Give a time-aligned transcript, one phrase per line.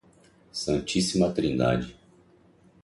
[0.53, 1.95] Santíssima Trindade